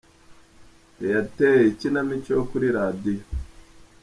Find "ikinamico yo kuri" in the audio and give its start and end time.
1.71-2.67